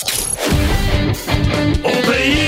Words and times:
Au 0.00 1.88
pays 1.88 2.38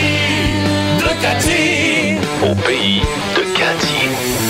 de 0.98 1.09
Cathy. 1.20 2.16
Au 2.45 2.55
pays 2.55 3.02
de 3.34 3.43
Cathy. 3.59 4.49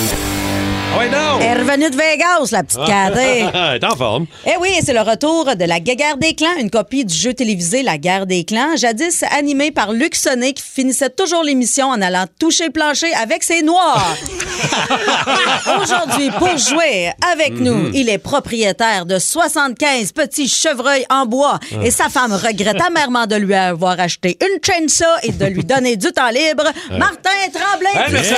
Ouais, 0.97 1.09
non! 1.09 1.39
Elle 1.39 1.57
est 1.57 1.61
revenue 1.61 1.89
de 1.89 1.95
Vegas, 1.95 2.51
la 2.51 2.63
petite 2.63 2.85
cadée. 2.85 3.45
Elle 3.53 3.75
est 3.75 3.83
en 3.85 3.95
forme. 3.95 4.25
Eh 4.45 4.51
oui, 4.59 4.69
c'est 4.83 4.93
le 4.93 5.01
retour 5.01 5.55
de 5.55 5.65
la 5.65 5.79
Guerre 5.79 6.17
des 6.17 6.33
clans, 6.33 6.55
une 6.59 6.69
copie 6.69 7.05
du 7.05 7.15
jeu 7.15 7.33
télévisé 7.33 7.81
La 7.81 7.97
Guerre 7.97 8.25
des 8.25 8.43
clans, 8.43 8.75
jadis 8.75 9.23
animé 9.37 9.71
par 9.71 9.93
Luc 9.93 10.15
Sonnet 10.15 10.53
qui 10.53 10.63
finissait 10.63 11.09
toujours 11.09 11.43
l'émission 11.43 11.87
en 11.87 12.01
allant 12.01 12.25
toucher 12.39 12.65
le 12.65 12.71
plancher 12.71 13.11
avec 13.13 13.43
ses 13.43 13.61
noirs. 13.61 14.15
Aujourd'hui, 15.81 16.29
pour 16.37 16.55
jouer 16.57 17.11
avec 17.31 17.53
nous, 17.59 17.89
il 17.93 18.09
est 18.09 18.17
propriétaire 18.17 19.05
de 19.05 19.17
75 19.17 20.11
petits 20.11 20.47
chevreuils 20.49 21.05
en 21.09 21.25
bois 21.25 21.59
et 21.83 21.91
sa 21.91 22.09
femme 22.09 22.33
regrette 22.33 22.81
amèrement 22.81 23.25
de 23.27 23.35
lui 23.35 23.53
avoir 23.55 23.99
acheté 23.99 24.37
une 24.41 24.59
chainsaw 24.63 25.05
et 25.23 25.31
de 25.31 25.45
lui 25.45 25.63
donner 25.63 25.95
du 25.97 26.11
temps 26.11 26.29
libre. 26.29 26.63
Martin 26.91 27.29
Tremblay, 27.53 27.89
Hey, 27.95 28.11
merci. 28.11 28.33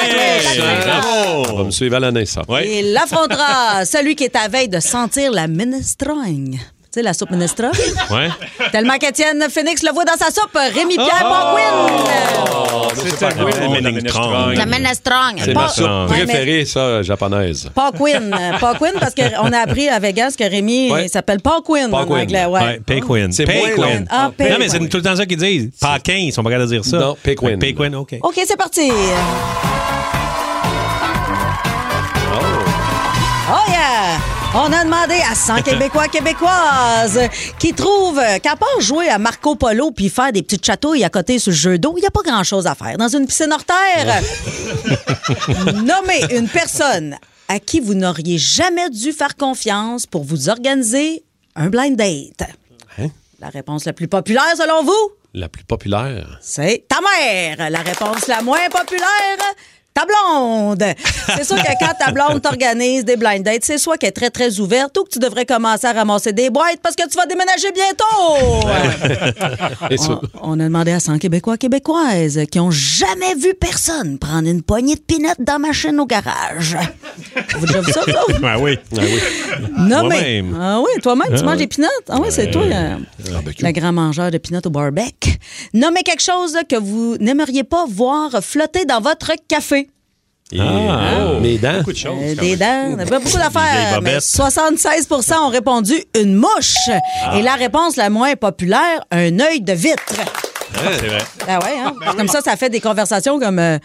Bravo! 0.85 1.45
On 1.51 1.57
va 1.57 1.63
me 1.65 1.71
suivre 1.71 1.95
à 1.95 1.99
la 1.99 2.11
naissance. 2.11 2.42
Il 2.65 2.93
l'affrontera 2.93 3.85
celui 3.85 4.15
qui 4.15 4.23
est 4.25 4.35
à 4.35 4.47
veille 4.47 4.69
de 4.69 4.79
sentir 4.79 5.31
la 5.31 5.47
minestrogne. 5.47 6.59
Tu 6.93 6.99
sais, 6.99 7.03
la 7.05 7.15
soupe 7.15 7.31
minestrogne? 7.31 7.71
Ouais. 8.11 8.29
Tellement 8.71 8.99
qu'Étienne 8.99 9.43
Phoenix 9.49 9.81
le 9.81 9.91
voit 9.91 10.05
dans 10.05 10.13
sa 10.13 10.27
soupe, 10.27 10.53
Rémi-Pierre 10.53 11.25
Oh, 11.25 12.87
Paquin. 12.87 13.01
c'est 13.03 13.17
ça, 13.17 13.29
la 13.31 13.81
minestrone. 13.81 14.53
La 14.53 14.65
minestrogne. 14.67 15.41
C'est 15.43 15.53
Pas- 15.55 15.61
ma 15.63 15.67
soupe 15.69 15.87
Ouais, 15.87 16.17
mais- 16.19 16.23
préférée, 16.25 16.65
ça, 16.65 17.01
japonaise. 17.01 17.67
Paquin. 17.73 18.29
Paquin, 18.59 18.91
parce 18.99 19.15
qu'on 19.15 19.51
a 19.53 19.57
appris 19.61 19.89
à 19.89 19.97
Vegas 19.97 20.35
que 20.37 20.43
Rémi 20.47 20.91
Ouais. 20.91 21.07
s'appelle 21.07 21.39
Paquin 21.41 21.91
en 21.91 21.93
anglais. 22.11 22.45
Ouais. 22.45 22.61
Ouais, 22.61 22.79
Paquin. 22.85 23.29
C'est 23.31 23.45
Paquin. 23.45 24.05
Ah, 24.11 24.29
Non, 24.39 24.55
mais 24.59 24.69
c'est 24.69 24.77
tout 24.87 24.97
le 24.97 25.03
temps 25.03 25.15
ça 25.15 25.25
qu'ils 25.25 25.37
disent. 25.37 25.71
Paquin, 25.81 26.13
ils 26.13 26.31
sont 26.31 26.43
pas 26.43 26.51
capables 26.51 26.69
de 26.69 26.75
dire 26.75 26.85
ça. 26.85 26.97
Non, 26.99 27.17
Paquin. 27.23 27.57
Paquin, 27.57 27.93
OK. 27.95 28.17
OK, 28.21 28.39
c'est 28.45 28.55
parti. 28.57 28.91
On 34.55 34.71
a 34.71 34.83
demandé 34.83 35.15
à 35.29 35.33
100 35.33 35.61
Québécois 35.63 36.07
québécoises 36.07 37.19
qui 37.57 37.73
trouvent 37.73 38.21
qu'à 38.41 38.55
part 38.55 38.79
jouer 38.81 39.09
à 39.09 39.17
Marco 39.17 39.55
Polo 39.55 39.89
puis 39.89 40.09
faire 40.09 40.31
des 40.31 40.43
petites 40.43 40.63
chatouilles 40.63 41.03
à 41.03 41.09
côté 41.09 41.39
sur 41.39 41.51
le 41.51 41.57
jeu 41.57 41.79
d'eau, 41.79 41.95
il 41.97 42.01
n'y 42.01 42.05
a 42.05 42.11
pas 42.11 42.21
grand-chose 42.21 42.67
à 42.67 42.75
faire 42.75 42.97
dans 42.97 43.07
une 43.07 43.25
piscine 43.25 43.51
hors 43.51 43.63
terre. 43.65 44.21
Nommez 45.73 46.37
une 46.37 46.47
personne 46.47 47.15
à 47.47 47.59
qui 47.59 47.79
vous 47.79 47.95
n'auriez 47.95 48.37
jamais 48.37 48.91
dû 48.91 49.11
faire 49.11 49.35
confiance 49.35 50.05
pour 50.05 50.23
vous 50.23 50.49
organiser 50.49 51.23
un 51.55 51.69
blind 51.69 51.95
date. 51.95 52.47
Hein? 52.99 53.07
La 53.39 53.49
réponse 53.49 53.85
la 53.85 53.93
plus 53.93 54.07
populaire 54.07 54.55
selon 54.55 54.83
vous? 54.83 55.11
La 55.33 55.49
plus 55.49 55.63
populaire. 55.63 56.37
C'est 56.41 56.85
ta 56.87 56.99
mère. 57.01 57.71
La 57.71 57.79
réponse 57.79 58.27
la 58.27 58.43
moins 58.43 58.69
populaire, 58.69 59.37
ta 59.93 60.05
blonde. 60.05 60.83
C'est 61.35 61.43
sûr 61.43 61.55
que 61.57 61.71
quand 61.79 61.93
ta 61.99 62.11
blonde 62.11 62.41
t'organise 62.41 63.05
des 63.05 63.15
blind 63.15 63.43
dates, 63.43 63.63
c'est 63.63 63.77
soit 63.77 63.97
qu'elle 63.97 64.09
est 64.09 64.11
très, 64.11 64.29
très 64.29 64.59
ouverte 64.59 64.97
ou 64.97 65.03
que 65.03 65.09
tu 65.09 65.19
devrais 65.19 65.45
commencer 65.45 65.85
à 65.87 65.93
ramasser 65.93 66.33
des 66.33 66.49
boîtes 66.49 66.79
parce 66.81 66.95
que 66.95 67.07
tu 67.07 67.17
vas 67.17 67.25
déménager 67.25 67.71
bientôt. 67.71 68.03
On, 70.43 70.55
on 70.55 70.59
a 70.59 70.63
demandé 70.63 70.91
à 70.91 70.99
100 70.99 71.19
Québécois 71.19 71.57
Québécoises 71.57 72.41
qui 72.51 72.59
ont 72.59 72.71
jamais 72.71 73.35
vu 73.35 73.53
personne 73.53 74.17
prendre 74.17 74.47
une 74.47 74.61
poignée 74.61 74.95
de 74.95 75.01
pinettes 75.01 75.41
dans 75.41 75.59
ma 75.59 75.71
chaîne 75.71 75.99
au 75.99 76.05
garage. 76.05 76.77
Vous 77.57 77.65
avez 77.65 77.67
déjà 77.67 77.81
vu 77.81 77.91
ça, 77.91 78.01
vous? 78.07 78.33
Ouais, 78.43 78.55
oui. 78.59 78.79
Ah 78.97 79.01
oui. 79.01 79.19
Non, 79.77 80.03
mais. 80.07 80.41
Moi-même. 80.41 80.57
Ah 80.59 80.79
oui, 80.81 81.01
toi-même, 81.01 81.37
tu 81.37 81.43
manges 81.43 81.57
des 81.57 81.67
pinottes. 81.67 81.91
Ah 82.09 82.17
oui, 82.21 82.27
c'est 82.29 82.51
toi, 82.51 82.63
euh, 82.63 82.95
Barbecue. 83.31 83.63
le 83.65 83.71
grand 83.71 83.93
mangeur 83.93 84.31
de 84.31 84.37
pinottes 84.37 84.65
au 84.65 84.69
barbecue. 84.69 85.31
Nommez 85.73 86.03
quelque 86.03 86.21
chose 86.23 86.57
que 86.67 86.75
vous 86.75 87.15
n'aimeriez 87.19 87.63
pas 87.63 87.85
voir 87.87 88.31
flotter 88.41 88.85
dans 88.85 88.99
votre 88.99 89.31
café. 89.47 89.82
Et, 90.53 90.59
euh, 90.59 91.39
mes 91.39 91.57
dents. 91.57 91.79
Beaucoup 91.79 91.93
de 91.93 91.97
choses. 91.97 92.13
Euh, 92.21 92.35
des 92.35 92.55
dents, 92.55 92.91
on 92.95 92.99
a 92.99 93.05
pas 93.05 93.17
beaucoup 93.19 93.37
d'affaires. 93.37 94.01
Mais 94.01 94.17
bobettes. 94.17 94.21
76% 94.21 95.33
ont 95.33 95.49
répondu 95.49 95.95
une 96.19 96.35
mouche. 96.35 96.89
Et 97.35 97.41
la 97.41 97.55
réponse 97.55 97.95
la 97.95 98.09
moins 98.11 98.35
populaire, 98.35 99.03
un 99.11 99.39
œil 99.39 99.61
de 99.61 99.73
vitre. 99.73 100.13
C'est 100.75 101.07
vrai. 101.07 101.17
Ah 101.47 101.59
ouais, 101.59 101.75
hein? 101.83 101.93
Comme 102.15 102.27
ça, 102.27 102.41
ça 102.41 102.55
fait 102.55 102.69
des 102.69 102.79
conversations 102.81 103.39
comme 103.39 103.59
euh, 103.59 103.79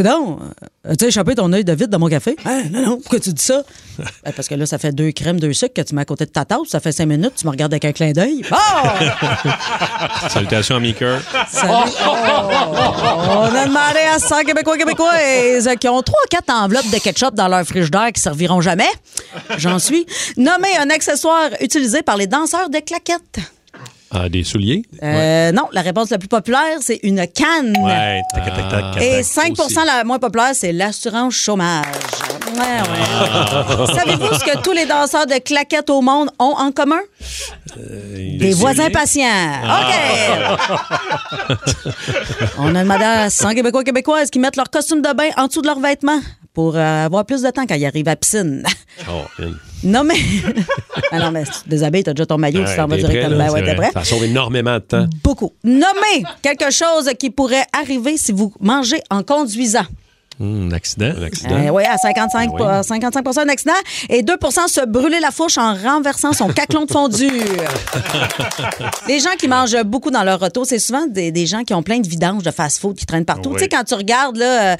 Coudon, 0.00 0.38
euh, 0.40 0.92
as-tu 0.92 1.04
échappé 1.04 1.34
ton 1.34 1.52
œil 1.52 1.62
de 1.62 1.74
vitre 1.74 1.90
dans 1.90 1.98
mon 1.98 2.08
café? 2.08 2.34
Hein? 2.46 2.62
Non, 2.70 2.86
non, 2.86 2.96
pourquoi 2.96 3.20
tu 3.20 3.34
dis 3.34 3.44
ça? 3.44 3.62
Ben, 4.24 4.32
parce 4.34 4.48
que 4.48 4.54
là, 4.54 4.64
ça 4.64 4.78
fait 4.78 4.92
deux 4.92 5.12
crèmes, 5.12 5.38
deux 5.38 5.52
sucres 5.52 5.74
que 5.74 5.82
tu 5.82 5.94
mets 5.94 6.00
à 6.00 6.04
côté 6.06 6.24
de 6.24 6.30
ta 6.30 6.46
tasse. 6.46 6.68
Ça 6.68 6.80
fait 6.80 6.90
cinq 6.90 7.04
minutes, 7.04 7.34
tu 7.36 7.44
me 7.44 7.50
regardes 7.50 7.74
avec 7.74 7.84
un 7.84 7.92
clin 7.92 8.12
d'œil. 8.12 8.42
Bon! 8.50 8.56
Salutations 10.30 10.76
à 10.76 10.80
Meeker. 10.80 11.20
Salut. 11.50 11.72
Oh! 11.74 12.14
On 13.28 13.54
a 13.54 13.66
demandé 13.66 14.00
à 14.10 14.18
100 14.18 14.44
Québécois 14.44 14.78
Québécoises 14.78 15.68
qui 15.78 15.88
ont 15.88 16.00
trois 16.00 16.22
quatre 16.30 16.50
enveloppes 16.50 16.90
de 16.90 16.96
ketchup 16.98 17.34
dans 17.34 17.48
leur 17.48 17.66
frigidaire 17.66 18.10
qui 18.14 18.22
serviront 18.22 18.62
jamais. 18.62 18.88
J'en 19.58 19.78
suis. 19.78 20.06
Nommez 20.38 20.78
un 20.78 20.88
accessoire 20.88 21.50
utilisé 21.60 22.02
par 22.02 22.16
les 22.16 22.26
danseurs 22.26 22.70
de 22.70 22.78
claquettes. 22.78 23.38
Ah, 24.12 24.28
des 24.28 24.42
souliers? 24.42 24.82
Euh, 25.02 25.52
Non, 25.52 25.68
la 25.72 25.82
réponse 25.82 26.10
la 26.10 26.18
plus 26.18 26.26
populaire, 26.28 26.78
c'est 26.80 26.98
une 27.04 27.24
canne. 27.28 27.76
Ouais, 27.80 28.20
tac, 28.34 28.44
tac, 28.44 28.56
tac, 28.68 28.70
tac, 28.94 29.02
Et 29.02 29.16
tac. 29.18 29.24
5 29.24 29.60
aussi. 29.60 29.74
la 29.86 30.02
moins 30.04 30.18
populaire, 30.18 30.50
c'est 30.52 30.72
l'assurance 30.72 31.34
chômage. 31.34 31.86
Ouais, 32.52 32.58
ouais, 32.58 33.86
ouais. 33.86 33.94
Savez-vous 33.94 34.34
ce 34.34 34.44
que 34.44 34.58
tous 34.62 34.72
les 34.72 34.84
danseurs 34.84 35.26
de 35.26 35.38
claquettes 35.38 35.90
au 35.90 36.00
monde 36.00 36.28
ont 36.40 36.54
en 36.58 36.72
commun? 36.72 36.98
Des 37.76 38.52
voisins 38.52 38.90
patients. 38.90 39.26
OK. 39.64 39.94
On 42.58 42.74
a 42.74 42.82
demandé 42.82 43.04
à 43.04 43.30
100 43.30 43.54
Québécois 43.54 43.84
Québécoises 43.84 44.30
qui 44.30 44.40
mettent 44.40 44.56
leur 44.56 44.70
costume 44.70 45.02
de 45.02 45.12
bain 45.14 45.28
en 45.36 45.46
dessous 45.46 45.62
de 45.62 45.66
leurs 45.68 45.78
vêtements 45.78 46.20
pour 46.54 46.76
euh, 46.76 47.04
avoir 47.06 47.24
plus 47.24 47.42
de 47.42 47.50
temps 47.50 47.64
quand 47.66 47.74
ils 47.74 47.86
arrivent 47.86 48.08
à 48.08 48.12
la 48.12 48.16
piscine. 48.16 48.62
Oh, 49.08 49.22
une- 49.38 49.56
Non, 49.84 50.04
mais. 50.04 50.14
ah 51.12 51.18
non, 51.18 51.30
mais 51.30 51.44
tu 51.44 51.52
te 51.64 51.68
déshabilles, 51.70 52.04
t'as 52.04 52.12
déjà 52.12 52.26
ton 52.26 52.36
maillot, 52.36 52.64
tu 52.68 52.76
t'en 52.76 52.86
vas 52.86 52.96
directement. 52.98 53.36
là, 53.36 53.46
Ben 53.46 53.52
ouais, 53.52 53.64
t'es 53.64 53.74
prêt? 53.74 53.90
Ça 53.94 54.04
sauve 54.04 54.24
énormément 54.24 54.74
de 54.74 54.78
temps. 54.80 55.06
Beaucoup. 55.24 55.52
Nommez 55.64 56.22
quelque 56.42 56.70
chose 56.70 57.08
qui 57.18 57.30
pourrait 57.30 57.64
arriver 57.72 58.18
si 58.18 58.32
vous 58.32 58.52
mangez 58.60 59.00
en 59.08 59.22
conduisant. 59.22 59.86
Hum, 60.40 60.68
un 60.70 60.72
accident. 60.72 61.12
Un 61.18 61.22
accident. 61.22 61.54
Euh, 61.54 61.68
oui, 61.68 61.82
à 61.84 61.98
55, 61.98 62.56
Ben 62.56 62.78
oui. 62.78 62.84
55 62.84 63.46
d'accident. 63.46 63.72
Et 64.08 64.22
2% 64.22 64.68
se 64.68 64.86
brûler 64.86 65.20
la 65.20 65.30
fourche 65.30 65.58
en 65.58 65.74
renversant 65.74 66.32
son 66.32 66.48
caclon 66.48 66.86
de 66.86 66.90
fondu. 66.90 67.28
les 69.08 69.20
gens 69.20 69.36
qui 69.38 69.48
mangent 69.48 69.82
beaucoup 69.84 70.10
dans 70.10 70.22
leur 70.22 70.42
auto, 70.42 70.64
c'est 70.64 70.78
souvent 70.78 71.06
des, 71.06 71.30
des 71.30 71.44
gens 71.46 71.62
qui 71.62 71.74
ont 71.74 71.82
plein 71.82 71.98
de 71.98 72.08
vidanges 72.08 72.42
de 72.42 72.50
fast-food 72.50 72.96
qui 72.96 73.04
traînent 73.04 73.26
partout. 73.26 73.50
Oui. 73.50 73.56
Tu 73.56 73.64
sais, 73.64 73.68
quand 73.68 73.84
tu 73.84 73.92
regardes 73.92 74.36
là, 74.36 74.72
euh, 74.72 74.76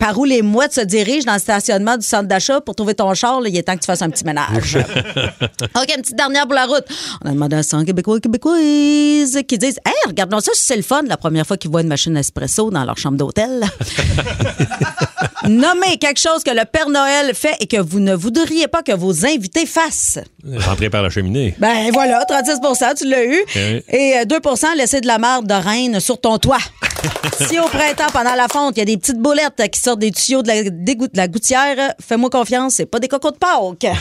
par 0.00 0.18
où 0.18 0.24
les 0.24 0.42
mouettes 0.42 0.74
se 0.74 0.80
dirigent 0.80 1.24
dans 1.24 1.34
le 1.34 1.38
stationnement 1.38 1.96
du 1.96 2.04
centre 2.04 2.26
d'achat 2.26 2.60
pour 2.60 2.74
trouver 2.74 2.94
ton 2.94 3.14
char, 3.14 3.40
là, 3.40 3.48
il 3.48 3.56
est 3.56 3.62
temps 3.62 3.74
que 3.76 3.80
tu 3.80 3.86
fasses 3.86 4.02
un 4.02 4.10
petit 4.10 4.24
ménage. 4.24 4.76
OK, 5.62 5.94
une 5.96 6.02
petite 6.02 6.16
dernière 6.16 6.46
pour 6.46 6.54
la 6.54 6.66
route. 6.66 6.84
On 7.24 7.28
a 7.28 7.32
demandé 7.32 7.54
à 7.54 7.62
100 7.62 7.84
Québécois 7.84 8.16
et 8.16 8.20
Québécoises 8.20 9.38
qui 9.46 9.56
disent 9.56 9.78
Hey, 9.86 9.94
regardons 10.08 10.40
ça, 10.40 10.50
c'est 10.54 10.76
le 10.76 10.82
fun 10.82 11.02
la 11.06 11.16
première 11.16 11.46
fois 11.46 11.56
qu'ils 11.56 11.70
voient 11.70 11.82
une 11.82 11.88
machine 11.88 12.16
espresso 12.16 12.70
dans 12.70 12.84
leur 12.84 12.98
chambre 12.98 13.16
d'hôtel. 13.16 13.64
Nommez 15.48 15.98
quelque 15.98 16.20
chose 16.20 16.42
que 16.42 16.50
le 16.50 16.64
Père 16.64 16.88
Noël 16.88 17.34
fait 17.34 17.56
et 17.60 17.66
que 17.66 17.76
vous 17.80 18.00
ne 18.00 18.14
voudriez 18.14 18.68
pas 18.68 18.82
que 18.82 18.92
vos 18.92 19.24
invités 19.24 19.66
fassent. 19.66 20.18
Rentrer 20.44 20.90
par 20.90 21.02
la 21.02 21.10
cheminée. 21.10 21.54
Ben 21.58 21.90
voilà, 21.92 22.24
36% 22.24 22.96
tu 22.96 23.08
l'as 23.08 23.24
eu. 23.24 23.44
Oui. 23.54 23.84
Et 23.90 24.14
euh, 24.18 24.24
2% 24.24 24.76
laisser 24.76 25.00
de 25.00 25.06
la 25.06 25.18
marde 25.18 25.46
de 25.46 25.54
reine 25.54 26.00
sur 26.00 26.20
ton 26.20 26.38
toit. 26.38 26.58
si 27.48 27.58
au 27.58 27.66
printemps, 27.66 28.10
pendant 28.12 28.34
la 28.34 28.48
fonte, 28.48 28.76
il 28.76 28.80
y 28.80 28.82
a 28.82 28.86
des 28.86 28.96
petites 28.96 29.18
boulettes 29.18 29.62
qui 29.70 29.80
sortent 29.80 30.00
des 30.00 30.12
tuyaux 30.12 30.42
de 30.42 30.48
la, 30.48 30.62
de 30.64 31.08
la 31.14 31.28
gouttière, 31.28 31.94
fais-moi 32.00 32.30
confiance, 32.30 32.74
c'est 32.74 32.86
pas 32.86 32.98
des 32.98 33.08
cocos 33.08 33.30
de 33.30 33.36
Pâques. 33.36 33.86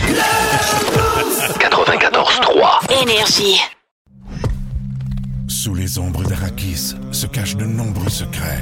94.3. 1.60 3.04
Énergie. 3.04 3.60
Sous 5.48 5.76
les 5.76 5.98
ombres 6.00 6.24
d'Arakis 6.24 6.96
se 7.12 7.28
cachent 7.28 7.56
de 7.56 7.66
nombreux 7.66 8.10
secrets. 8.10 8.62